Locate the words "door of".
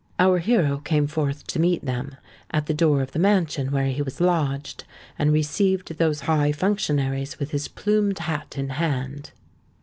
2.73-3.11